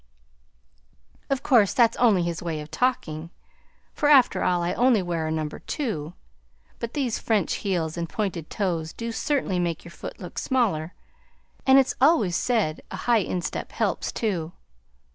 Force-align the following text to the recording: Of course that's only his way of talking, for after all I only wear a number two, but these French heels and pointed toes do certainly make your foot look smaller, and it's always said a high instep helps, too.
Of 1.29 1.43
course 1.43 1.75
that's 1.75 1.95
only 1.97 2.23
his 2.23 2.41
way 2.41 2.59
of 2.59 2.71
talking, 2.71 3.29
for 3.93 4.09
after 4.09 4.43
all 4.43 4.63
I 4.63 4.73
only 4.73 5.03
wear 5.03 5.27
a 5.27 5.31
number 5.31 5.59
two, 5.59 6.15
but 6.79 6.95
these 6.95 7.19
French 7.19 7.53
heels 7.61 7.97
and 7.97 8.09
pointed 8.09 8.49
toes 8.49 8.93
do 8.93 9.11
certainly 9.11 9.59
make 9.59 9.85
your 9.85 9.91
foot 9.91 10.19
look 10.19 10.39
smaller, 10.39 10.95
and 11.67 11.77
it's 11.77 11.93
always 12.01 12.35
said 12.35 12.81
a 12.89 12.95
high 13.05 13.19
instep 13.21 13.71
helps, 13.73 14.11
too. 14.11 14.53